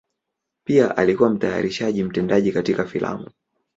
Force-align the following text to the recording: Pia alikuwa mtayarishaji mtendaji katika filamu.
Pia 0.63 0.97
alikuwa 0.97 1.29
mtayarishaji 1.29 2.03
mtendaji 2.03 2.51
katika 2.51 2.85
filamu. 2.85 3.29